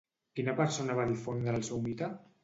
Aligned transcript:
Quina 0.37 0.53
persona 0.59 0.95
va 0.99 1.05
difondre 1.11 1.53
el 1.57 1.65
seu 1.69 1.83
mite? 1.89 2.09